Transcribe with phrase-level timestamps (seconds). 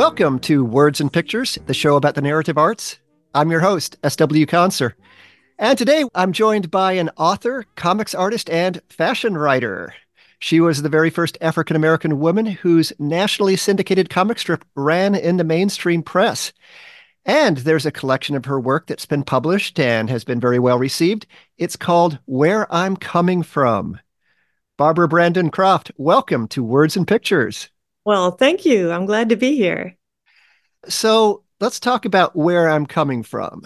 [0.00, 2.98] Welcome to Words and Pictures, the show about the narrative arts.
[3.34, 4.46] I'm your host, S.W.
[4.46, 4.94] Conser.
[5.58, 9.92] And today I'm joined by an author, comics artist, and fashion writer.
[10.38, 15.36] She was the very first African American woman whose nationally syndicated comic strip ran in
[15.36, 16.54] the mainstream press.
[17.26, 20.78] And there's a collection of her work that's been published and has been very well
[20.78, 21.26] received.
[21.58, 24.00] It's called Where I'm Coming From.
[24.78, 27.68] Barbara Brandon Croft, welcome to Words and Pictures.
[28.04, 28.90] Well, thank you.
[28.90, 29.96] I'm glad to be here.
[30.88, 33.62] So let's talk about where I'm coming from.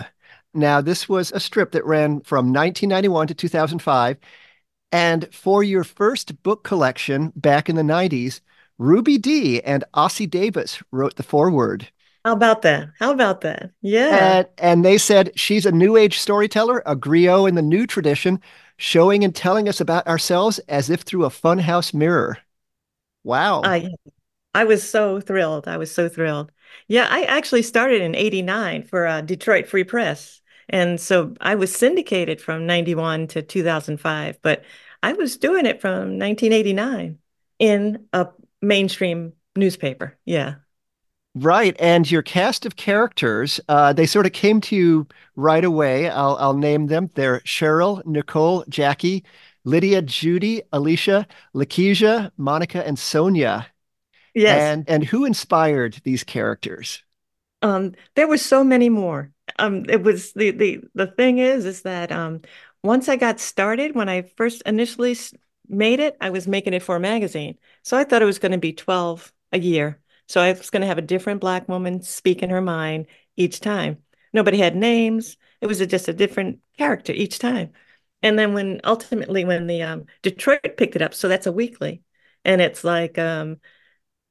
[0.52, 4.19] Now, this was a strip that ran from 1991 to 2005.
[4.92, 8.41] And for your first book collection back in the 90s,
[8.78, 11.89] Ruby Dee and Ossie Davis wrote the foreword.
[12.25, 12.89] How about that?
[12.98, 13.70] How about that?
[13.83, 14.39] Yeah.
[14.39, 18.41] And, and they said she's a new age storyteller, a griot in the new tradition,
[18.77, 22.39] showing and telling us about ourselves as if through a funhouse mirror.
[23.25, 23.62] Wow.
[23.64, 23.89] I
[24.55, 25.66] I was so thrilled.
[25.66, 26.52] I was so thrilled.
[26.88, 30.41] Yeah, I actually started in 89 for uh, Detroit Free Press.
[30.69, 34.64] And so I was syndicated from 91 to 2005, but
[35.02, 37.19] I was doing it from 1989
[37.58, 38.28] in a
[38.62, 40.16] mainstream newspaper.
[40.25, 40.56] Yeah.
[41.34, 41.77] Right.
[41.80, 46.08] And your cast of characters, uh, they sort of came to you right away.
[46.08, 47.10] I'll, I'll name them.
[47.14, 49.25] They're Cheryl, Nicole, Jackie,
[49.64, 53.66] Lydia, Judy, Alicia, Lakeisha, Monica, and Sonia.
[54.35, 54.61] Yes.
[54.73, 57.03] And and who inspired these characters?
[57.63, 59.31] Um, there were so many more.
[59.59, 62.43] Um, it was the the the thing is is that um,
[62.83, 65.17] once I got started, when I first initially
[65.69, 68.53] made it, I was making it for a magazine, so I thought it was going
[68.53, 72.03] to be twelve a year so I was going to have a different Black woman
[72.03, 73.99] speak in her mind each time.
[74.33, 75.37] Nobody had names.
[75.61, 77.73] It was a, just a different character each time.
[78.23, 82.03] And then when ultimately when the um, Detroit picked it up, so that's a weekly,
[82.45, 83.59] and it's like um,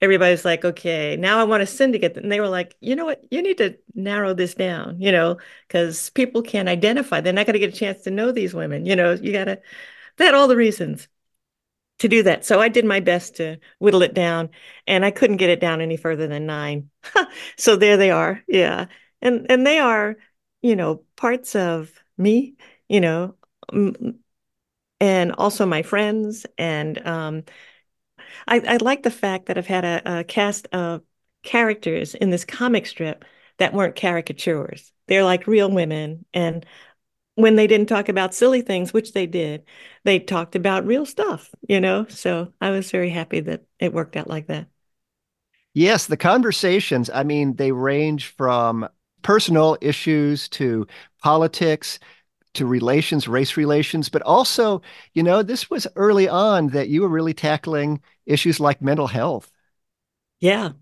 [0.04, 3.24] everybody's like, okay, now I want a syndicate, and they were like, you know what,
[3.32, 5.38] you need to narrow this down, you know,
[5.68, 7.22] because people can't identify.
[7.22, 9.14] They're not going to get a chance to know these women, you know.
[9.14, 9.62] You got to.
[10.18, 11.08] That all the reasons
[12.00, 12.46] to do that.
[12.46, 14.50] So I did my best to whittle it down
[14.88, 16.90] and I couldn't get it down any further than nine.
[17.58, 18.44] so there they are.
[18.48, 18.88] Yeah.
[19.22, 20.18] And and they are,
[20.62, 22.56] you know, parts of me,
[22.90, 23.36] you know,
[25.00, 26.46] and also my friends.
[26.58, 27.44] And um,
[28.48, 31.02] I, I like the fact that I've had a, a cast of
[31.44, 33.26] characters in this comic strip
[33.58, 34.92] that weren't caricatures.
[35.08, 36.26] They're like real women.
[36.34, 36.66] And
[37.36, 39.66] when they didn't talk about silly things, which they did,
[40.04, 42.06] they talked about real stuff, you know?
[42.08, 44.68] So I was very happy that it worked out like that.
[45.74, 48.88] Yes, the conversations, I mean, they range from
[49.24, 50.86] personal issues to
[51.22, 52.00] politics
[52.54, 54.82] to relations, race relations, but also,
[55.14, 59.52] you know, this was early on that you were really tackling issues like mental health.
[60.40, 60.74] Yeah.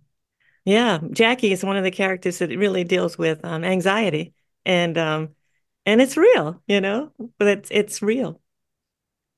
[0.66, 1.00] Yeah.
[1.12, 4.34] Jackie is one of the characters that really deals with um, anxiety.
[4.66, 5.36] And um,
[5.86, 8.40] and it's real, you know, but it's it's real.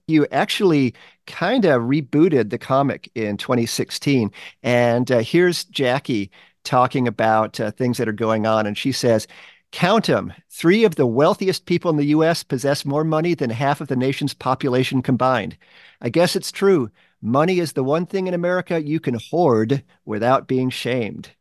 [0.08, 0.94] You actually
[1.28, 6.30] kind of rebooted the comic in 2016, and uh, here's Jackie
[6.66, 9.28] talking about uh, things that are going on, and she says.
[9.74, 10.32] Count them.
[10.50, 13.96] Three of the wealthiest people in the US possess more money than half of the
[13.98, 15.58] nation's population combined.
[16.00, 16.92] I guess it's true.
[17.22, 21.32] Money is the one thing in America you can hoard without being shamed.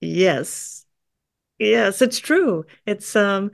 [0.00, 0.84] Yes.
[1.58, 2.66] Yes, it's true.
[2.86, 3.52] It's um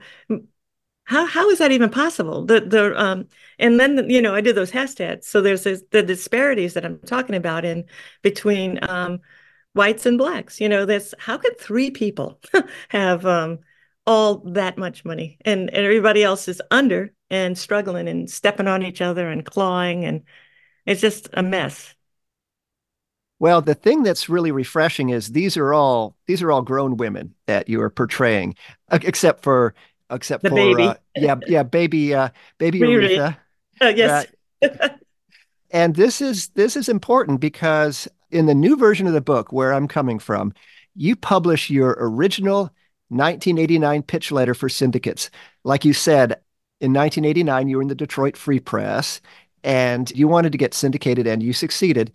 [1.05, 2.45] how how is that even possible?
[2.45, 3.27] The the um
[3.59, 5.25] and then you know I did those hashtags.
[5.25, 7.85] So there's this, the disparities that I'm talking about in
[8.21, 9.19] between um
[9.73, 10.61] whites and blacks.
[10.61, 12.39] You know, that's how could three people
[12.89, 13.59] have um
[14.05, 18.83] all that much money and, and everybody else is under and struggling and stepping on
[18.83, 20.23] each other and clawing and
[20.85, 21.95] it's just a mess.
[23.39, 27.33] Well, the thing that's really refreshing is these are all these are all grown women
[27.45, 28.55] that you are portraying,
[28.91, 29.73] except for
[30.09, 30.83] except the for baby.
[30.83, 33.37] Uh, yeah, yeah, baby, uh, baby Aretha.
[33.81, 34.27] Uh, yes.
[35.71, 39.73] and this is this is important because in the new version of the book, where
[39.73, 40.53] I'm coming from,
[40.95, 42.71] you publish your original
[43.09, 45.29] 1989 pitch letter for syndicates.
[45.63, 46.31] Like you said,
[46.81, 49.21] in 1989, you were in the Detroit Free Press,
[49.63, 52.11] and you wanted to get syndicated, and you succeeded.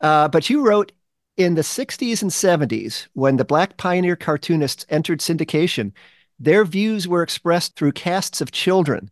[0.00, 0.92] Uh, but you wrote
[1.36, 5.92] in the 60s and 70s, when the Black pioneer cartoonists entered syndication,
[6.38, 9.10] their views were expressed through casts of children.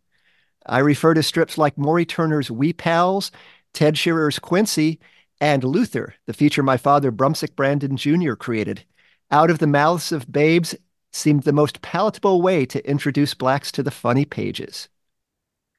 [0.65, 3.31] I refer to strips like Morrie Turner's Wee Pals,
[3.73, 4.99] Ted Shearer's Quincy,
[5.41, 8.33] and Luther, the feature my father Brumsic Brandon Jr.
[8.33, 8.83] created.
[9.31, 10.75] Out of the mouths of babes
[11.11, 14.89] seemed the most palatable way to introduce blacks to the funny pages.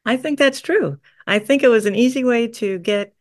[0.05, 0.99] I think that's true.
[1.27, 3.15] I think it was an easy way to get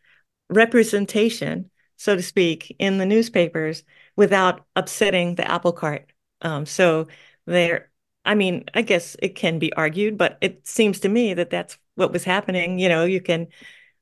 [0.49, 3.83] representation, so to speak, in the newspapers
[4.15, 6.11] without upsetting the apple cart.
[6.41, 7.07] Um, so
[7.45, 7.91] there,
[8.25, 11.77] I mean, I guess it can be argued, but it seems to me that that's
[11.95, 12.79] what was happening.
[12.79, 13.47] You know, you can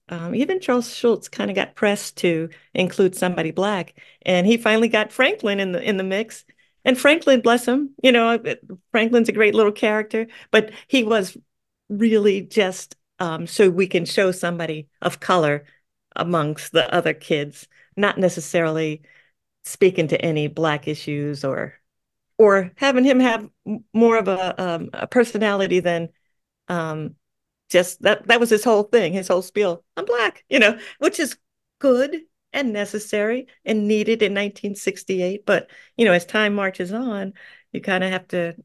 [0.10, 4.88] um, even Charles Schulz kind of got pressed to include somebody black, and he finally
[4.88, 6.46] got Franklin in the in the mix.
[6.88, 8.42] And Franklin, bless him, you know,
[8.92, 11.38] Franklin's a great little character, but he was
[11.90, 15.66] really just um, so we can show somebody of color
[16.16, 17.68] amongst the other kids,
[17.98, 19.02] not necessarily
[19.66, 21.74] speaking to any black issues or
[22.38, 23.50] or having him have
[23.94, 26.08] more of a, um, a personality than
[26.70, 27.16] um,
[27.68, 29.84] just that that was his whole thing, his whole spiel.
[29.98, 31.38] I'm black, you know, which is
[31.80, 32.22] good
[32.54, 35.46] and necessary and needed in 1968.
[35.46, 37.34] But you know, as time marches on,
[37.72, 38.56] you kind of have to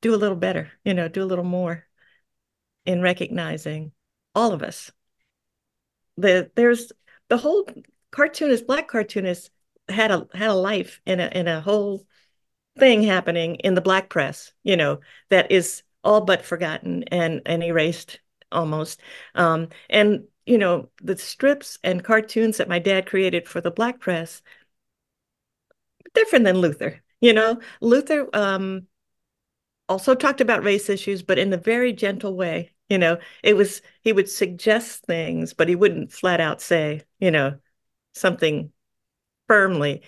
[0.00, 1.86] do a little better, you know, do a little more
[2.86, 3.92] in recognizing
[4.34, 4.90] all of us.
[6.16, 6.92] The there's
[7.28, 7.66] the whole
[8.10, 9.50] cartoonist, black cartoonist
[9.88, 12.06] had a had a life in a in a whole
[12.78, 17.62] thing happening in the black press, you know, that is all but forgotten and and
[17.62, 18.20] erased
[18.52, 19.00] almost.
[19.34, 24.00] Um, and you know, the strips and cartoons that my dad created for the black
[24.00, 24.42] press
[26.14, 27.00] different than Luther.
[27.20, 28.86] You know, Luther um,
[29.88, 32.72] also talked about race issues, but in a very gentle way.
[32.88, 37.30] You know, it was he would suggest things, but he wouldn't flat out say, you
[37.30, 37.58] know,
[38.14, 38.72] something
[39.46, 40.02] firmly,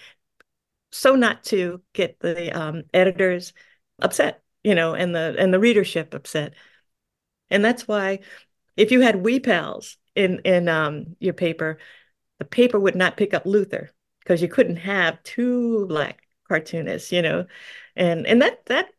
[0.90, 3.52] so not to get the um, editors
[4.00, 6.55] upset, you know, and the and the readership upset.
[7.50, 8.20] And that's why
[8.76, 11.79] if you had Wee Pals in in um, your paper,
[12.38, 17.23] the paper would not pick up Luther because you couldn't have two black cartoonists, you
[17.23, 17.47] know,
[17.97, 18.91] and and that that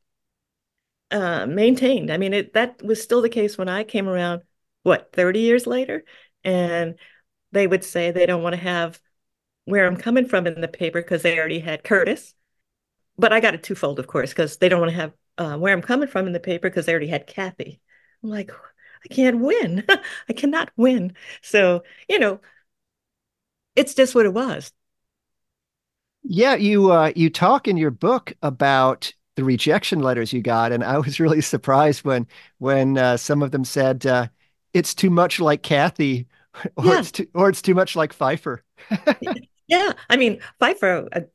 [1.12, 2.12] uh, maintained.
[2.12, 4.42] I mean, it that was still the case when I came around.
[4.84, 6.04] What 30 years later,
[6.44, 6.96] and
[7.54, 9.00] they would say they don't want to have
[9.66, 12.34] where I'm coming from in the paper because they already had Curtis.
[13.18, 15.74] But I got it twofold, of course, because they don't want to have uh, where
[15.74, 17.82] I'm coming from in the paper because they already had Kathy.
[18.24, 18.52] I'm like,
[19.06, 19.86] I can't win.
[20.30, 21.16] I cannot win.
[21.42, 22.40] So, you know,
[23.76, 24.72] it's just what it was.
[26.24, 30.84] Yeah, you uh, you talk in your book about the rejection letters you got, and
[30.84, 32.28] I was really surprised when
[32.60, 34.28] when uh, some of them said uh,
[34.74, 36.28] it's too much like Kathy,
[36.78, 37.00] or yeah.
[37.00, 38.60] it's too, or it's too much like Feiffer.
[39.68, 41.26] yeah, I mean Feiffer, I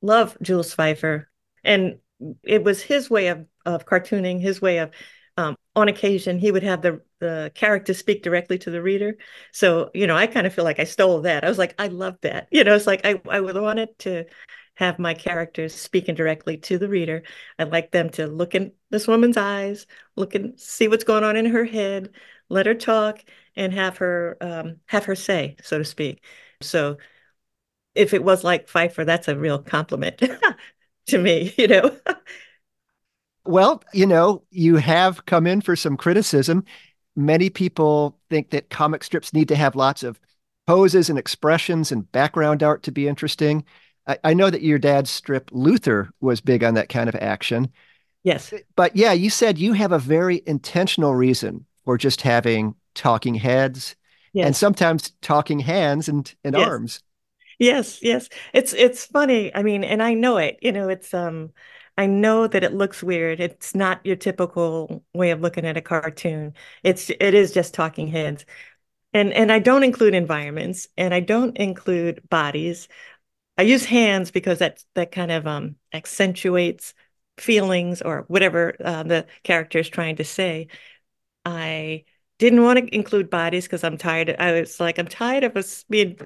[0.00, 1.26] love Jules Feiffer,
[1.64, 1.98] and
[2.44, 4.90] it was his way of of cartooning, his way of
[5.76, 9.16] on occasion he would have the the character speak directly to the reader.
[9.52, 11.44] So you know i kind of feel like i stole that.
[11.44, 12.48] I was like i love that.
[12.50, 14.24] You know it's like i, I would want it to
[14.74, 17.22] have my characters speaking directly to the reader.
[17.58, 19.86] I'd like them to look in this woman's eyes
[20.16, 22.10] look and see what's going on in her head
[22.48, 23.24] let her talk
[23.56, 26.24] and have her um, have her say so to speak.
[26.62, 26.98] So
[27.94, 30.22] if it was like Feiffer that's a real compliment
[31.06, 31.96] to me you know
[33.46, 36.64] well, you know, you have come in for some criticism.
[37.14, 40.20] Many people think that comic strips need to have lots of
[40.66, 43.64] poses and expressions and background art to be interesting.
[44.06, 47.72] I, I know that your dad's strip, Luther, was big on that kind of action.
[48.22, 48.52] Yes.
[48.74, 53.94] But yeah, you said you have a very intentional reason for just having talking heads
[54.32, 54.46] yes.
[54.46, 56.68] and sometimes talking hands and, and yes.
[56.68, 57.02] arms.
[57.58, 58.28] Yes, yes.
[58.52, 59.54] It's it's funny.
[59.54, 60.58] I mean, and I know it.
[60.60, 61.52] You know, it's um
[61.98, 63.40] I know that it looks weird.
[63.40, 66.54] It's not your typical way of looking at a cartoon.
[66.82, 68.44] It's it is just talking heads.
[69.14, 72.88] And and I don't include environments and I don't include bodies.
[73.58, 76.94] I use hands because that that kind of um, accentuates
[77.38, 80.68] feelings or whatever uh, the character is trying to say.
[81.44, 82.04] I
[82.38, 84.34] didn't want to include bodies because I'm tired.
[84.38, 86.18] I was like, I'm tired of us being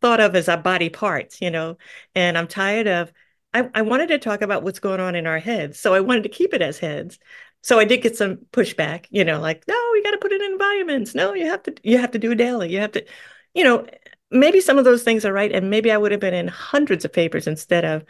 [0.00, 1.78] thought of as our body parts, you know,
[2.14, 3.12] and I'm tired of
[3.54, 5.80] I, I wanted to talk about what's going on in our heads.
[5.80, 7.18] So I wanted to keep it as heads.
[7.62, 10.42] So I did get some pushback, you know, like, no, you got to put it
[10.42, 11.14] in environments.
[11.14, 12.70] No, you have to, you have to do it daily.
[12.70, 13.06] You have to,
[13.54, 13.86] you know,
[14.30, 15.50] maybe some of those things are right.
[15.52, 18.04] And maybe I would have been in hundreds of papers instead of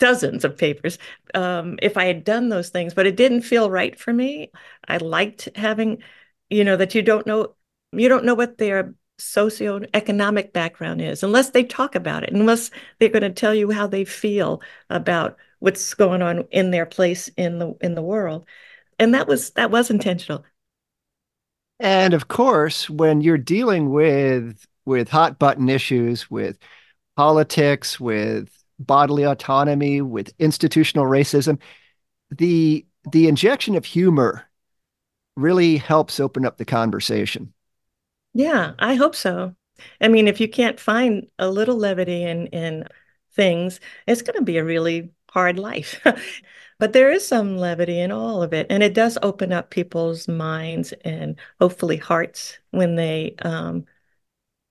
[0.00, 0.98] dozens of papers
[1.34, 4.50] um, if I had done those things, but it didn't feel right for me.
[4.88, 6.02] I liked having,
[6.50, 7.54] you know, that you don't know,
[7.92, 13.08] you don't know what their socioeconomic background is, unless they talk about it, unless they're
[13.08, 17.58] going to tell you how they feel about what's going on in their place in
[17.58, 18.46] the in the world.
[18.98, 20.44] And that was that was intentional.
[21.78, 26.58] And of course, when you're dealing with with hot button issues, with
[27.16, 31.60] politics, with bodily autonomy, with institutional racism,
[32.30, 34.48] the the injection of humor
[35.36, 37.52] really helps open up the conversation.
[38.34, 39.54] Yeah, I hope so.
[40.00, 42.86] I mean, if you can't find a little levity in in
[43.32, 46.00] things, it's going to be a really hard life.
[46.78, 48.66] but there is some levity in all of it.
[48.70, 53.86] And it does open up people's minds and hopefully hearts when they um,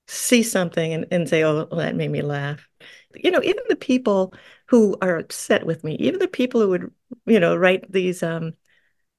[0.08, 2.68] see something and, and say, oh, that made me laugh.
[3.14, 4.34] You know, even the people
[4.66, 6.94] who are upset with me, even the people who would,
[7.26, 8.54] you know, write these um,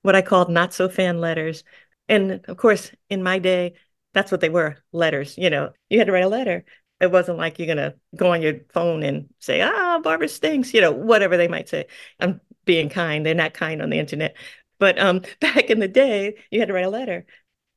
[0.03, 1.63] what I called not so fan letters.
[2.09, 3.75] And of course, in my day,
[4.13, 5.38] that's what they were letters.
[5.38, 6.65] You know, you had to write a letter.
[7.01, 10.74] It wasn't like you're going to go on your phone and say, ah, Barbara stinks,
[10.74, 11.88] you know, whatever they might say.
[12.20, 13.25] I'm being kind.
[13.25, 14.38] They're not kind on the internet.
[14.79, 17.25] But um, back in the day, you had to write a letter.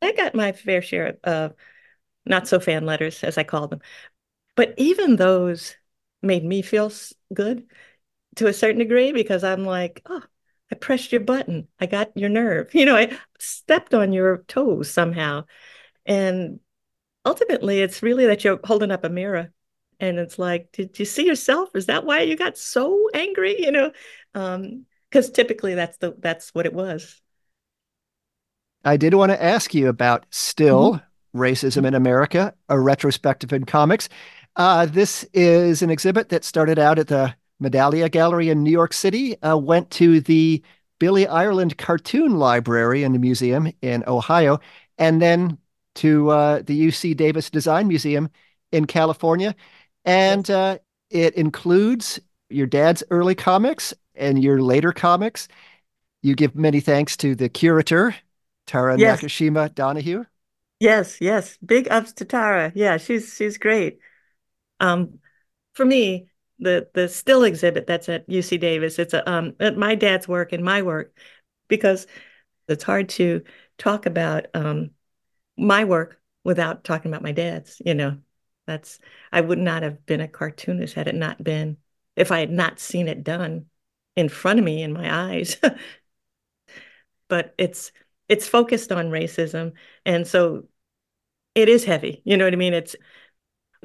[0.02, 1.54] I got my fair share of
[2.24, 3.80] not so fan letters, as I call them.
[4.54, 5.76] But even those
[6.22, 6.92] made me feel
[7.32, 7.66] good
[8.36, 10.22] to a certain degree because I'm like, oh,
[10.70, 11.68] I pressed your button.
[11.80, 12.70] I got your nerve.
[12.74, 15.44] You know, I stepped on your toes somehow.
[16.06, 16.60] And
[17.24, 19.52] ultimately, it's really that you're holding up a mirror
[19.98, 21.70] and it's like, did you see yourself?
[21.74, 23.60] Is that why you got so angry?
[23.60, 23.92] You know,
[24.32, 27.20] because um, typically that's the that's what it was.
[28.84, 31.40] I did want to ask you about still mm-hmm.
[31.40, 34.08] racism in America, a retrospective in comics.
[34.54, 38.92] Uh, this is an exhibit that started out at the Medialia Gallery in New York
[38.92, 40.62] City, uh, went to the
[40.98, 44.60] Billy Ireland Cartoon Library in the museum in Ohio,
[44.98, 45.58] and then
[45.96, 48.30] to uh, the UC Davis Design Museum
[48.72, 49.54] in California.
[50.04, 50.78] And uh,
[51.10, 55.48] it includes your dad's early comics and your later comics.
[56.22, 58.14] You give many thanks to the curator,
[58.66, 59.20] Tara yes.
[59.20, 60.24] Nakashima Donahue.
[60.80, 61.56] Yes, yes.
[61.64, 62.72] Big ups to Tara.
[62.74, 63.98] Yeah, she's she's great.
[64.80, 65.18] Um,
[65.74, 68.98] for me, the the still exhibit that's at UC Davis.
[68.98, 71.16] It's a um my dad's work and my work
[71.68, 72.06] because
[72.68, 73.42] it's hard to
[73.78, 74.90] talk about um
[75.56, 78.18] my work without talking about my dad's, you know.
[78.66, 78.98] That's
[79.30, 81.76] I would not have been a cartoonist had it not been
[82.16, 83.66] if I had not seen it done
[84.16, 85.56] in front of me in my eyes.
[87.28, 87.92] but it's
[88.28, 89.72] it's focused on racism
[90.04, 90.64] and so
[91.54, 92.22] it is heavy.
[92.24, 92.74] You know what I mean?
[92.74, 92.96] It's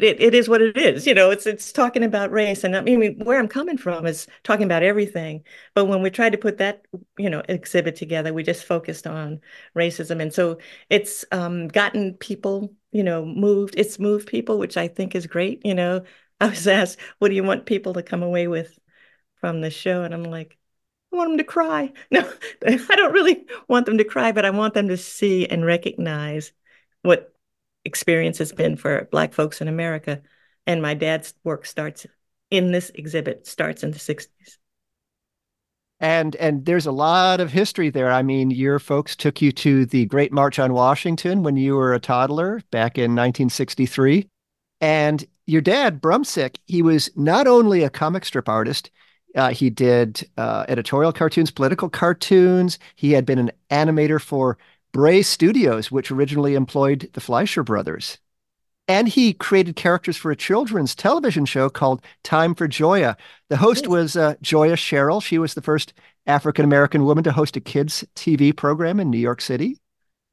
[0.03, 1.05] it, it is what it is.
[1.07, 4.27] You know, it's it's talking about race, and I mean, where I'm coming from is
[4.43, 5.43] talking about everything.
[5.73, 6.85] But when we tried to put that,
[7.17, 9.41] you know, exhibit together, we just focused on
[9.75, 10.57] racism, and so
[10.89, 13.75] it's um, gotten people, you know, moved.
[13.77, 15.65] It's moved people, which I think is great.
[15.65, 16.03] You know,
[16.41, 18.77] I was asked, "What do you want people to come away with
[19.39, 20.57] from the show?" And I'm like,
[21.13, 21.93] I want them to cry.
[22.11, 22.31] No,
[22.65, 26.51] I don't really want them to cry, but I want them to see and recognize
[27.03, 27.30] what
[27.85, 30.21] experience has been for Black folks in America.
[30.67, 32.05] And my dad's work starts
[32.49, 34.57] in this exhibit, starts in the 60s.
[35.99, 38.11] And and there's a lot of history there.
[38.11, 41.93] I mean, your folks took you to the Great March on Washington when you were
[41.93, 44.27] a toddler back in 1963.
[44.81, 48.89] And your dad, Brumsic, he was not only a comic strip artist,
[49.35, 52.79] uh, he did uh, editorial cartoons, political cartoons.
[52.95, 54.57] He had been an animator for
[54.91, 58.17] Bray Studios, which originally employed the Fleischer brothers.
[58.87, 63.15] And he created characters for a children's television show called Time for Joya.
[63.49, 65.21] The host was uh, Joya Sherrill.
[65.21, 65.93] She was the first
[66.27, 69.77] African American woman to host a kids' TV program in New York City.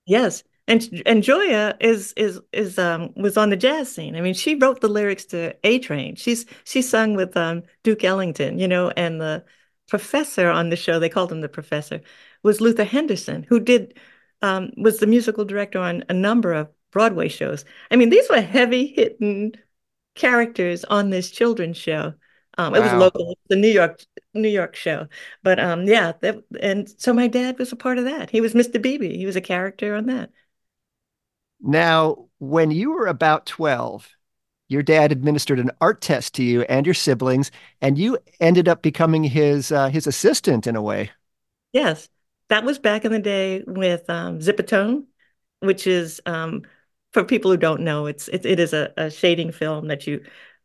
[0.07, 4.17] Yes, and and Joya is is is um was on the jazz scene.
[4.17, 6.17] I mean, she wrote the lyrics to A Train.
[6.17, 9.45] She's she sung with um Duke Ellington, you know, and the
[9.89, 12.01] professor on the show, they called him the professor,
[12.43, 13.99] was Luther Henderson, who did
[14.43, 17.65] um, was the musical director on a number of Broadway shows.
[17.91, 19.55] I mean, these were heavy hitting
[20.15, 22.15] characters on this children's show.
[22.57, 22.79] Um, wow.
[22.79, 24.01] It was local, the New York
[24.35, 25.07] New York show,
[25.43, 28.31] but um, yeah, that, and so my dad was a part of that.
[28.31, 28.81] He was Mr.
[28.81, 29.17] Beebe.
[29.17, 30.31] He was a character on that.
[31.61, 34.09] Now, when you were about twelve,
[34.69, 38.83] your dad administered an art test to you and your siblings, and you ended up
[38.83, 41.11] becoming his uh, his assistant in a way.
[41.73, 42.09] Yes,
[42.49, 45.07] that was back in the day with um, Zip-A-Tone,
[45.61, 46.63] which is um,
[47.13, 50.23] for people who don't know, it's it, it is a, a, shading film that you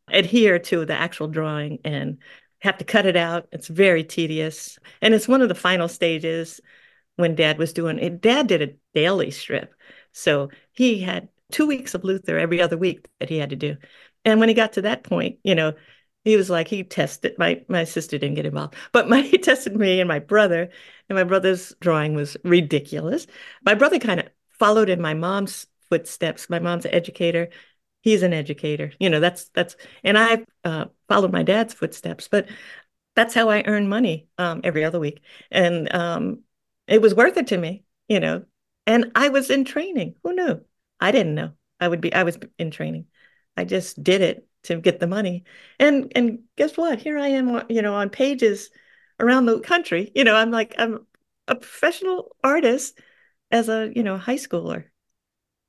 [0.09, 2.17] adhere to the actual drawing and
[2.59, 3.47] have to cut it out.
[3.51, 6.61] It's very tedious, and it's one of the final stages
[7.15, 8.21] when Dad was doing it.
[8.21, 9.73] Dad did a daily strip,
[10.11, 13.77] so he had two weeks of Luther every other week that he had to do.
[14.25, 15.73] And when he got to that point, you know,
[16.23, 19.75] he was like he tested my my sister didn't get involved but my he tested
[19.75, 20.69] me and my brother
[21.09, 23.27] and my brother's drawing was ridiculous.
[23.63, 24.27] My brother kind of
[24.59, 26.49] followed in my mom's footsteps.
[26.49, 27.49] My mom's an educator.
[28.01, 28.91] He's an educator.
[28.99, 32.47] You know that's that's and i uh, followed my dad's footsteps but
[33.15, 35.21] that's how i earn money um, every other week.
[35.51, 36.43] And um,
[36.87, 38.43] it was worth it to me you know
[38.85, 40.15] and i was in training.
[40.23, 40.61] Who knew?
[40.99, 41.51] I didn't know.
[41.79, 43.07] I would be i was in training
[43.57, 45.43] i just did it to get the money.
[45.79, 46.99] And and guess what?
[46.99, 48.69] Here I am, you know, on pages
[49.19, 50.11] around the country.
[50.15, 51.05] You know, I'm like I'm
[51.47, 52.99] a professional artist
[53.51, 54.85] as a, you know, high schooler.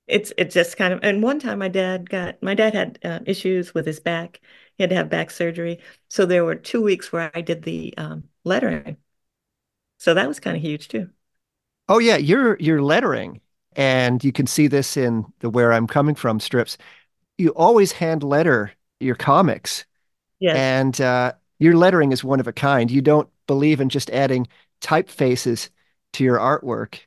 [0.06, 3.20] It's it's just kind of and one time my dad got my dad had uh,
[3.26, 4.40] issues with his back.
[4.76, 5.80] He had to have back surgery.
[6.08, 8.96] So there were two weeks where I did the um, lettering.
[9.98, 11.10] So that was kind of huge too.
[11.88, 13.40] Oh yeah, you're you're lettering,
[13.76, 16.76] and you can see this in the Where I'm Coming From strips.
[17.38, 19.84] You always hand letter your comics,
[20.38, 20.56] Yes.
[20.56, 22.90] and uh, your lettering is one of a kind.
[22.90, 24.48] You don't believe in just adding
[24.82, 25.70] typefaces
[26.14, 27.00] to your artwork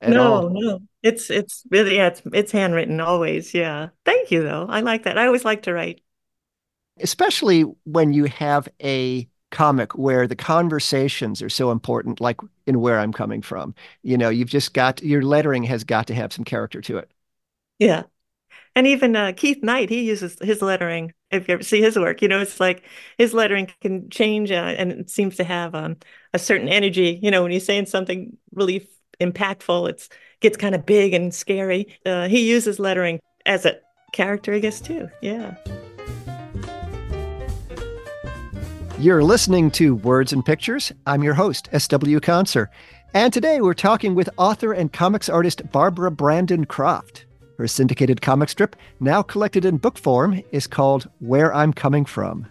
[0.00, 0.50] at No, all.
[0.50, 0.80] no.
[1.02, 3.54] It's it's really yeah, it's it's handwritten always.
[3.54, 3.88] Yeah.
[4.04, 4.66] Thank you though.
[4.68, 5.18] I like that.
[5.18, 6.02] I always like to write.
[7.00, 12.98] especially when you have a comic where the conversations are so important, like in where
[12.98, 13.74] I'm coming from.
[14.02, 17.10] You know, you've just got your lettering has got to have some character to it.
[17.78, 18.04] Yeah.
[18.76, 21.12] And even uh, Keith Knight, he uses his lettering.
[21.30, 22.84] If you ever see his work, you know, it's like
[23.18, 25.96] his lettering can change uh, and it seems to have um,
[26.32, 27.18] a certain energy.
[27.22, 28.88] You know, when he's saying something really
[29.20, 30.08] impactful, it's
[30.40, 31.98] gets kind of big and scary.
[32.04, 33.78] Uh, he uses lettering as a
[34.12, 35.08] character, I guess, too.
[35.22, 35.54] Yeah.
[38.98, 40.92] You're listening to Words and Pictures.
[41.06, 42.20] I'm your host, S.W.
[42.20, 42.68] Conser.
[43.12, 47.26] And today we're talking with author and comics artist Barbara Brandon Croft.
[47.58, 52.46] Her syndicated comic strip, now collected in book form, is called Where I'm Coming From.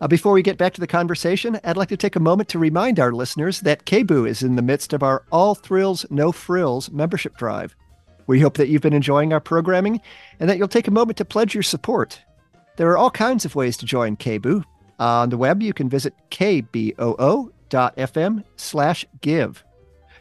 [0.00, 2.58] Uh, before we get back to the conversation, I'd like to take a moment to
[2.58, 6.90] remind our listeners that KBOO is in the midst of our All Thrills, No Frills
[6.90, 7.74] membership drive.
[8.26, 10.00] We hope that you've been enjoying our programming
[10.38, 12.20] and that you'll take a moment to pledge your support.
[12.76, 14.64] There are all kinds of ways to join KBOO.
[14.98, 16.64] On the web, you can visit kboo.fm
[18.56, 19.64] slash give.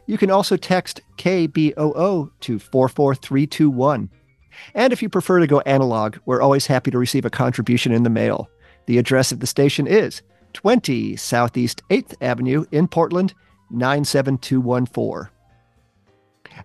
[0.05, 4.09] You can also text KBOO to 44321.
[4.73, 8.03] And if you prefer to go analog, we're always happy to receive a contribution in
[8.03, 8.49] the mail.
[8.85, 10.21] The address of the station is
[10.53, 13.33] 20 Southeast 8th Avenue in Portland,
[13.71, 15.29] 97214.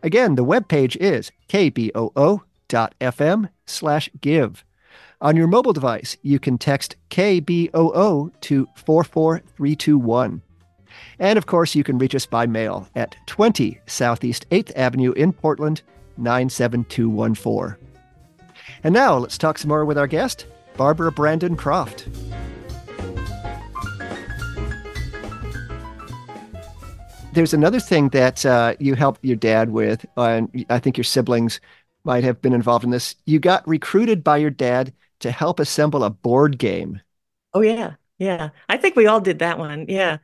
[0.02, 2.40] Again, the webpage is kboo.fm
[3.66, 4.64] slash give.
[5.20, 10.42] On your mobile device, you can text KBOO to 44321.
[11.20, 15.34] And of course, you can reach us by mail at 20 Southeast 8th Avenue in
[15.34, 15.82] Portland,
[16.16, 17.76] 97214.
[18.82, 20.46] And now let's talk some more with our guest,
[20.78, 22.08] Barbara Brandon Croft.
[27.34, 31.60] There's another thing that uh, you helped your dad with, and I think your siblings
[32.02, 33.14] might have been involved in this.
[33.26, 37.00] You got recruited by your dad to help assemble a board game.
[37.52, 37.94] Oh, yeah.
[38.18, 38.50] Yeah.
[38.70, 39.84] I think we all did that one.
[39.88, 40.18] Yeah.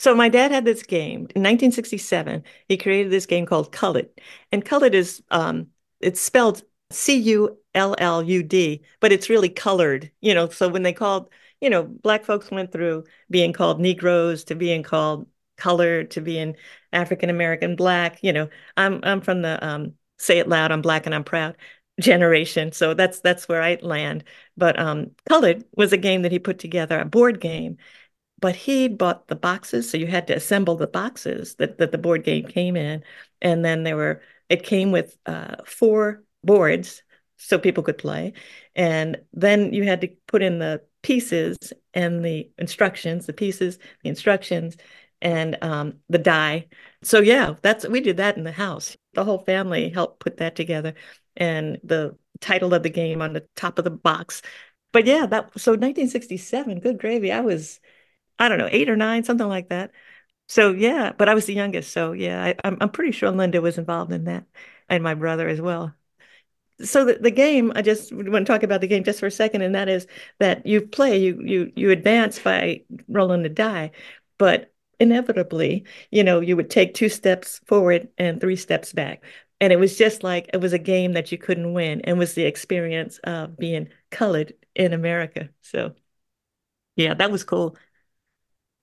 [0.00, 2.42] So my dad had this game in 1967.
[2.68, 4.08] He created this game called Cullud.
[4.50, 5.66] And Cullud is um
[6.00, 10.48] it's spelled C-U-L-L-U-D, but it's really colored, you know.
[10.48, 11.28] So when they called,
[11.60, 15.26] you know, black folks went through being called Negroes to being called
[15.58, 16.56] colored to being
[16.94, 18.48] African American black, you know.
[18.78, 21.56] I'm I'm from the um say it loud, I'm black and I'm proud
[22.00, 22.72] generation.
[22.72, 24.24] So that's that's where I land.
[24.56, 27.76] But um Cullud was a game that he put together, a board game
[28.40, 31.98] but he bought the boxes, so you had to assemble the boxes that, that the
[31.98, 33.04] board game came in.
[33.42, 37.02] And then there were, it came with uh, four boards
[37.36, 38.32] so people could play.
[38.74, 41.58] And then you had to put in the pieces
[41.94, 44.76] and the instructions, the pieces, the instructions,
[45.22, 46.68] and um, the die.
[47.02, 48.96] So yeah, that's we did that in the house.
[49.14, 50.94] The whole family helped put that together,
[51.36, 54.42] and the title of the game on the top of the box.
[54.92, 57.32] But yeah, that so 1967, good gravy.
[57.32, 57.80] I was
[58.40, 59.92] I don't know, eight or nine, something like that.
[60.48, 61.92] So yeah, but I was the youngest.
[61.92, 64.46] So yeah, I, I'm I'm pretty sure Linda was involved in that,
[64.88, 65.94] and my brother as well.
[66.82, 69.30] So the, the game, I just want to talk about the game just for a
[69.30, 70.06] second, and that is
[70.38, 73.90] that you play, you you you advance by rolling the die,
[74.38, 79.22] but inevitably, you know, you would take two steps forward and three steps back.
[79.60, 82.34] And it was just like it was a game that you couldn't win, and was
[82.34, 85.50] the experience of being colored in America.
[85.60, 85.94] So
[86.96, 87.76] yeah, that was cool.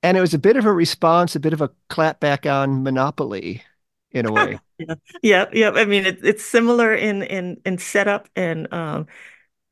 [0.07, 3.63] And it was a bit of a response, a bit of a clapback on Monopoly
[4.11, 4.57] in a way.
[4.79, 5.71] Yeah, yeah, yeah.
[5.71, 9.07] I mean, it, it's similar in in in setup and um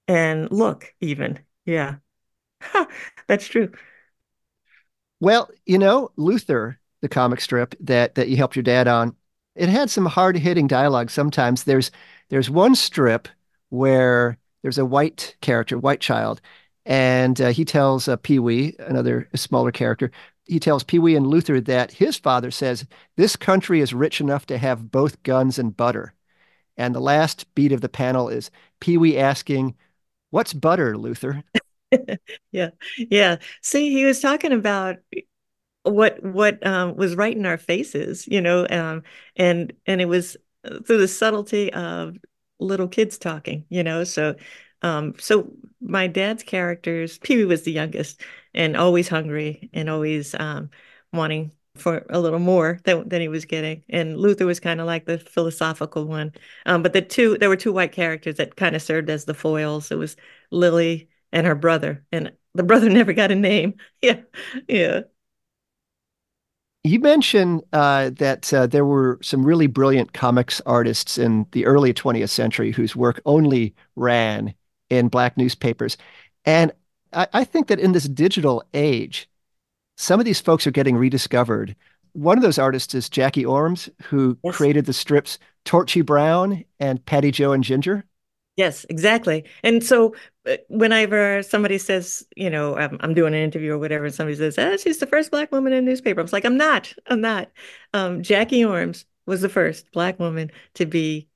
[0.08, 1.39] and look even.
[1.65, 1.98] Yeah,
[3.28, 3.71] that's true.
[5.19, 9.15] Well, you know, Luther, the comic strip that that you helped your dad on,
[9.56, 11.63] it had some hard-hitting dialogue sometimes.
[11.63, 11.91] There's
[12.30, 13.28] there's one strip
[13.69, 16.41] where there's a white character, white child,
[16.86, 20.12] and uh, he tells uh, Pee-wee, another smaller character,
[20.45, 24.58] he tells Pee-wee and Luther that his father says this country is rich enough to
[24.58, 26.13] have both guns and butter.
[26.78, 29.76] And the last beat of the panel is Pee-wee asking,
[30.32, 31.43] "What's butter, Luther?"
[32.52, 32.71] Yeah.
[32.98, 33.38] Yeah.
[33.62, 34.98] See, he was talking about
[35.84, 39.04] what what um, was right in our faces, you know, um,
[39.36, 40.38] and and it was
[40.86, 42.17] through the subtlety of
[42.60, 44.04] little kids talking, you know.
[44.04, 44.36] So,
[44.81, 48.21] um, so my dad's characters, Pee Wee was the youngest,
[48.53, 50.69] and always hungry and always um,
[51.13, 53.83] wanting for a little more than, than he was getting.
[53.89, 56.31] And Luther was kind of like the philosophical one.
[56.65, 59.33] Um, but the two, there were two white characters that kind of served as the
[59.33, 59.91] foils.
[59.91, 60.15] It was
[60.51, 63.75] Lily and her brother, and the brother never got a name.
[64.01, 64.21] Yeah,
[64.67, 65.01] yeah.
[66.83, 71.93] You mentioned uh, that uh, there were some really brilliant comics artists in the early
[71.93, 74.53] 20th century whose work only ran
[74.89, 75.98] in black newspapers.
[76.45, 76.71] And
[77.13, 79.30] I, I think that in this digital age,
[79.98, 81.76] some of these folks are getting rediscovered.
[82.13, 84.56] One of those artists is Jackie Ormes, who Yes.
[84.56, 88.06] created the strips Torchy Brown and Patty-Jo and Ginger.
[88.56, 89.43] Yes, exactly.
[89.63, 90.15] And so
[90.50, 94.38] uh, whenever somebody says, you know, I'm, I'm doing an interview or whatever, and somebody
[94.38, 96.21] says, oh, she's the first black woman in a newspaper.
[96.21, 96.93] I'm like, I'm not.
[97.08, 97.52] I'm not.
[97.93, 101.28] Um, Jackie Ormes was the first black woman to be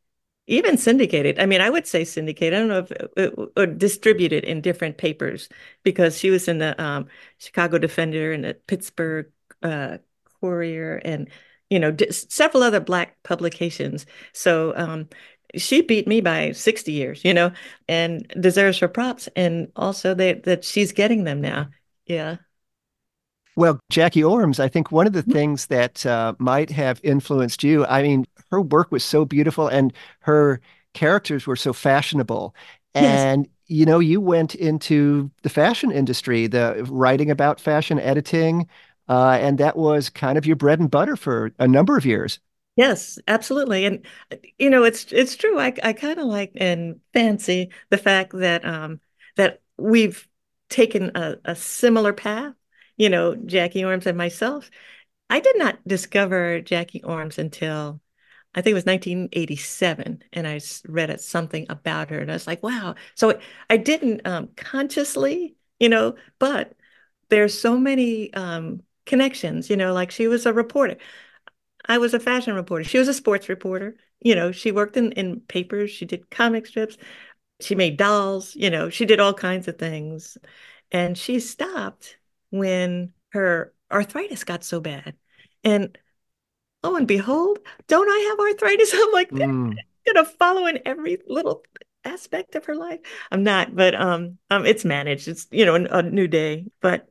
[0.50, 1.40] even syndicated.
[1.40, 2.58] I mean, I would say syndicated.
[2.58, 5.50] I don't know if it, or distributed in different papers
[5.84, 7.08] because she was in the um,
[7.38, 9.32] Chicago Defender and the Pittsburgh
[9.64, 10.00] uh,
[10.42, 11.30] Courier and
[11.70, 14.06] you know several other black publications.
[14.34, 15.10] So um,
[15.56, 17.52] she beat me by 60 years, you know,
[17.88, 19.30] and deserves her props.
[19.36, 21.70] And also that she's getting them now.
[22.06, 22.38] Yeah.
[23.56, 27.86] Well, Jackie Ormes, I think one of the things that uh, might have influenced you,
[27.86, 30.62] I mean, her work was so beautiful and her
[30.94, 32.56] characters were so fashionable.
[32.96, 33.30] Yes.
[33.34, 38.68] And, you know, you went into the fashion industry, the writing about fashion editing,
[39.10, 42.40] uh, and that was kind of your bread and butter for a number of years.
[42.76, 43.86] Yes, absolutely.
[43.86, 44.06] And
[44.58, 45.60] you know, it's it's true.
[45.60, 49.02] I I kind of like and fancy the fact that um
[49.36, 50.26] that we've
[50.70, 52.54] taken a, a similar path,
[53.00, 54.72] you know, Jackie Ormes and myself.
[55.30, 58.02] I did not discover Jackie Ormes until
[58.56, 62.64] I think it was 1987, and I read something about her, and I was like,
[62.64, 62.96] wow.
[63.16, 66.74] So I didn't um, consciously, you know, but
[67.30, 70.98] there's so many um, connections, you know, like she was a reporter.
[71.86, 72.84] I was a fashion reporter.
[72.86, 73.98] She was a sports reporter.
[74.22, 75.92] You know, she worked in, in papers.
[75.92, 76.98] She did comic strips.
[77.62, 78.56] She made dolls.
[78.56, 80.38] You know, she did all kinds of things.
[80.92, 82.19] And she stopped
[82.52, 85.16] when her arthritis got so bad.
[85.64, 85.98] And
[86.84, 88.94] lo and behold, don't I have arthritis?
[88.96, 89.76] I'm like, Mm.
[90.06, 91.64] gonna follow in every little
[92.06, 93.00] aspect of her life.
[93.32, 95.28] I'm not, but um, um, it's managed.
[95.28, 97.08] It's you know a, a new day, but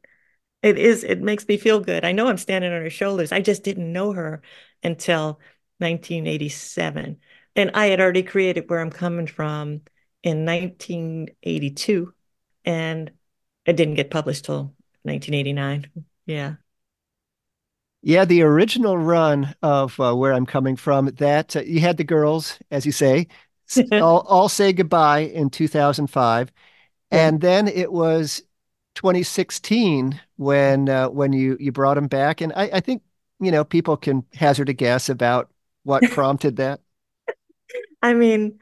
[0.63, 2.05] it is, it makes me feel good.
[2.05, 3.33] I know I'm standing on her shoulders.
[3.33, 4.43] I just didn't know her
[4.83, 5.41] until
[5.79, 7.19] 1987.
[7.57, 9.83] And I had already created Where I'm Coming From
[10.23, 12.13] in 1982,
[12.65, 13.11] and
[13.67, 14.75] it didn't get published till
[15.09, 15.91] 1989.
[16.27, 16.55] Yeah.
[18.03, 22.05] Yeah, the original run of uh, where I'm coming from, that uh, you had the
[22.05, 23.27] girls, as you say,
[23.93, 26.53] all, all say goodbye in 2005.
[27.11, 27.27] Yeah.
[27.27, 28.43] And then it was
[28.95, 33.03] 2016 when uh, when you you brought him back, and I, I think
[33.41, 35.51] you know people can hazard a guess about
[35.85, 36.81] what prompted that.
[38.03, 38.59] I mean,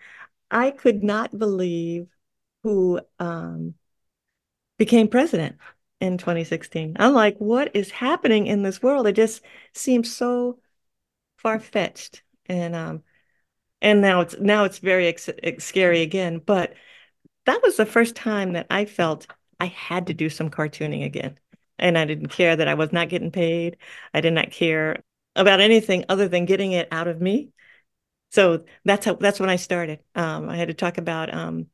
[0.50, 2.06] I could not believe
[2.62, 3.74] who um,
[4.78, 5.56] became president
[6.00, 6.96] in 2016.
[6.98, 9.06] I'm like, what is happening in this world?
[9.06, 9.42] It just
[9.74, 10.58] seems so
[11.38, 12.22] far-fetched.
[12.46, 13.02] And um,
[13.82, 16.38] and now it's now it's very ex ex- scary again.
[16.38, 16.74] But
[17.46, 19.26] that was the first time that I felt
[19.60, 21.38] I had to do some cartooning again.
[21.78, 23.76] And I didn't care that I was not getting paid.
[24.14, 25.02] I did not care
[25.34, 27.50] about anything other than getting it out of me.
[28.30, 30.00] So that's how that's when I started.
[30.14, 31.66] Um, I had to talk about um,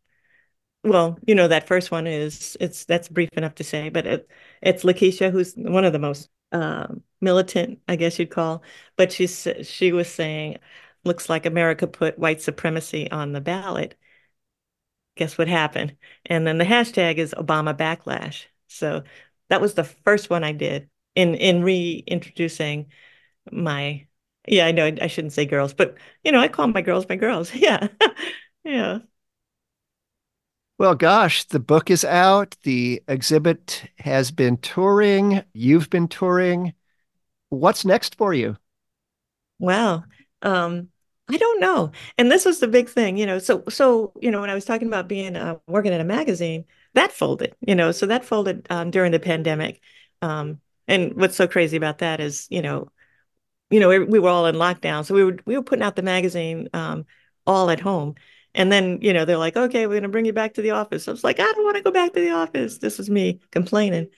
[0.84, 4.30] well, you know, that first one is it's that's brief enough to say, but it,
[4.60, 8.62] it's Lakeisha who's one of the most um, militant, I guess you'd call.
[8.96, 10.58] But she's she was saying,
[11.04, 13.96] looks like America put white supremacy on the ballot.
[15.16, 15.96] Guess what happened?
[16.26, 18.46] And then the hashtag is Obama backlash.
[18.68, 19.02] So
[19.48, 22.90] that was the first one I did in in reintroducing
[23.52, 24.06] my.
[24.48, 27.16] Yeah, I know I shouldn't say girls, but you know, I call my girls my
[27.16, 27.52] girls.
[27.56, 27.88] Yeah,
[28.64, 29.00] yeah.
[30.82, 32.56] Well, gosh, the book is out.
[32.64, 35.44] The exhibit has been touring.
[35.52, 36.74] You've been touring.
[37.50, 38.56] What's next for you?
[39.60, 40.02] Wow.
[40.42, 40.88] Um,
[41.30, 41.92] I don't know.
[42.18, 43.38] And this was the big thing, you know.
[43.38, 46.64] So, so, you know, when I was talking about being uh, working at a magazine,
[46.94, 49.80] that folded, you know, so that folded um, during the pandemic.
[50.20, 52.90] Um, and what's so crazy about that is, you know,
[53.70, 55.94] you know, we, we were all in lockdown, so we were we were putting out
[55.94, 57.06] the magazine um,
[57.46, 58.16] all at home.
[58.54, 60.72] And then, you know, they're like, okay, we're going to bring you back to the
[60.72, 61.08] office.
[61.08, 62.78] I was like, I don't want to go back to the office.
[62.78, 64.08] This is me complaining.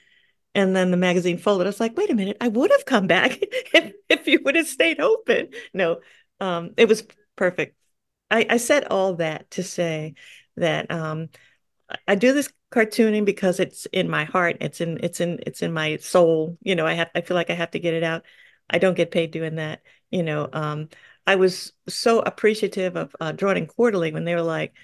[0.55, 1.67] And then the magazine folded.
[1.67, 4.57] I was like, wait a minute, I would have come back if, if you would
[4.57, 5.51] have stayed open.
[5.73, 6.01] No,
[6.41, 7.05] um, it was
[7.37, 7.77] perfect.
[8.31, 10.15] I, I said all that to say
[10.57, 11.29] that um,
[12.09, 14.59] I do this cartooning because it's in my heart.
[14.61, 16.59] It's in it's in it's in my soul.
[16.63, 18.25] You know, I have I feel like I have to get it out.
[18.69, 19.83] I don't get paid doing that.
[20.11, 20.89] You know, um,
[21.27, 24.75] I was so appreciative of uh, Drawn & Quarterly when they were like,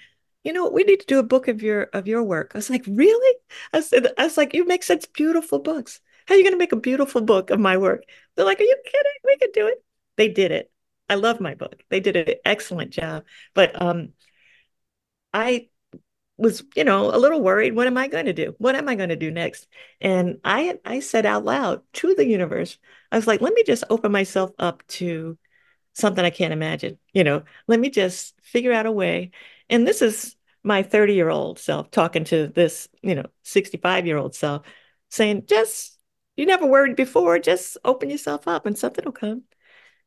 [0.43, 2.51] you know, we need to do a book of your of your work.
[2.53, 3.37] I was like, really?
[3.73, 6.01] I said, I was like, you make such beautiful books.
[6.25, 8.03] How are you going to make a beautiful book of my work?
[8.35, 9.11] They're like, are you kidding?
[9.23, 9.83] We could do it.
[10.17, 10.71] They did it.
[11.09, 11.83] I love my book.
[11.89, 13.25] They did an excellent job.
[13.53, 14.13] But um,
[15.33, 15.67] I
[16.37, 17.75] was, you know, a little worried.
[17.75, 18.55] What am I going to do?
[18.57, 19.67] What am I going to do next?
[19.99, 22.77] And I I said out loud to the universe,
[23.11, 25.37] I was like, let me just open myself up to
[25.93, 26.97] something I can't imagine.
[27.13, 29.31] You know, let me just figure out a way.
[29.69, 34.17] And this is my 30 year old self talking to this, you know, 65 year
[34.17, 34.65] old self
[35.09, 35.97] saying, just,
[36.35, 39.43] you never worried before, just open yourself up and something will come.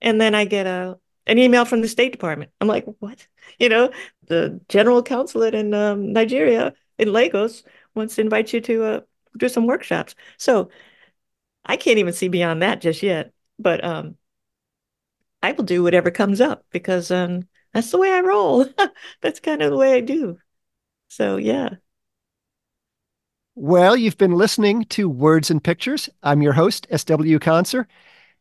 [0.00, 2.50] And then I get a, an email from the State Department.
[2.60, 3.26] I'm like, what?
[3.58, 3.90] You know,
[4.26, 7.62] the general consulate in um, Nigeria, in Lagos,
[7.94, 9.00] wants to invite you to uh,
[9.36, 10.14] do some workshops.
[10.38, 10.70] So
[11.64, 13.32] I can't even see beyond that just yet.
[13.58, 14.16] But um,
[15.44, 18.64] I will do whatever comes up because um, that's the way I roll.
[19.20, 20.38] that's kind of the way I do.
[21.08, 21.68] So, yeah.
[23.54, 26.08] Well, you've been listening to Words and Pictures.
[26.22, 27.38] I'm your host, S.W.
[27.40, 27.84] Conser,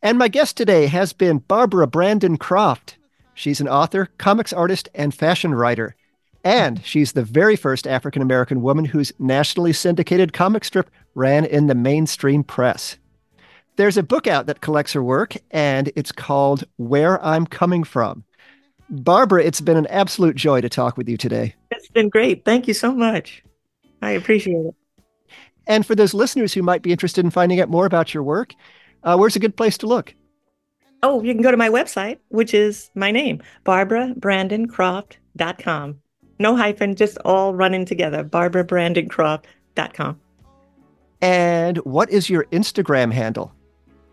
[0.01, 2.95] and my guest today has been Barbara Brandon Croft.
[3.33, 5.97] She's an author, comics artist, and fashion writer.
[6.45, 11.67] And she's the very first African American woman whose nationally syndicated comic strip ran in
[11.67, 12.97] the mainstream press.
[13.75, 18.23] There's a book out that collects her work, and it's called Where I'm Coming From.
[18.89, 21.55] Barbara, it's been an absolute joy to talk with you today.
[21.71, 22.45] It's been great.
[22.45, 23.43] Thank you so much.
[24.03, 24.75] I appreciate it.
[25.65, 28.53] And for those listeners who might be interested in finding out more about your work,
[29.03, 30.13] uh, where's a good place to look?
[31.01, 35.99] Oh, you can go to my website, which is my name, barbarabrandоncroft.com.
[36.39, 40.19] No hyphen, just all running together, barbarabrandоncroft.com.
[41.21, 43.53] And what is your Instagram handle?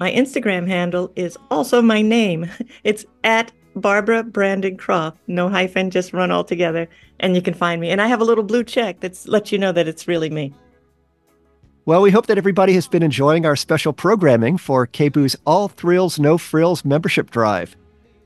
[0.00, 2.50] My Instagram handle is also my name.
[2.84, 6.88] It's at Barbara Brandon Croft, no hyphen, just run all together,
[7.20, 7.90] and you can find me.
[7.90, 10.54] And I have a little blue check that lets you know that it's really me.
[11.84, 16.18] Well, we hope that everybody has been enjoying our special programming for KBOO's All Thrills,
[16.18, 17.76] No Frills membership drive.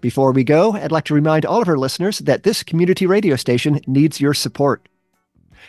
[0.01, 3.37] Before we go, I'd like to remind all of our listeners that this community radio
[3.37, 4.89] station needs your support.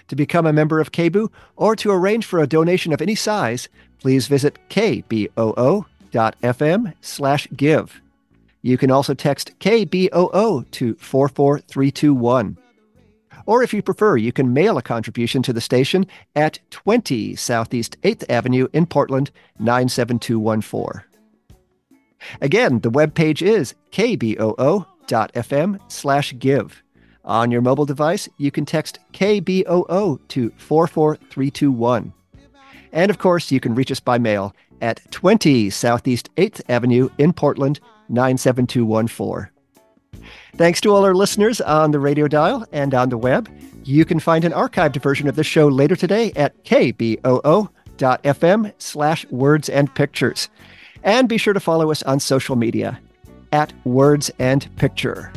[0.10, 3.70] To become a member of KBOO or to arrange for a donation of any size,
[4.00, 4.60] please visit
[6.15, 8.01] kboo.fm slash give.
[8.62, 12.58] You can also text KBOO to 44321.
[13.45, 18.01] Or if you prefer, you can mail a contribution to the station at 20 Southeast
[18.01, 21.04] 8th Avenue in Portland, 97214.
[22.41, 26.82] Again, the webpage is kboo.fm slash give.
[27.23, 32.13] On your mobile device, you can text KBOO to 44321.
[32.91, 37.34] And of course, you can reach us by mail at 20 Southeast 8th Avenue in
[37.34, 39.50] Portland, 97214.
[40.56, 43.50] Thanks to all our listeners on the radio dial and on the web.
[43.84, 47.74] You can find an archived version of the show later today at kboo.fm
[48.78, 50.50] slash words and pictures.
[51.04, 53.00] And be sure to follow us on social media
[53.52, 55.32] at Words and Picture.